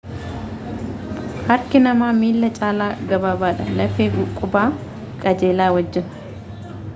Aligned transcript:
harki 1.49 1.81
namaa 1.87 2.07
miila 2.21 2.49
caala 2.59 2.87
gabaabaadha 3.11 3.69
lafee 3.83 4.09
qubaa 4.41 4.65
qajeelaa 5.27 5.71
wajjiin 5.77 6.11